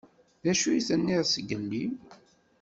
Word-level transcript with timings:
D 0.43 0.45
acu 0.51 0.69
i 0.71 0.79
d-tenniḍ 0.81 1.23
zgelli? 1.33 1.85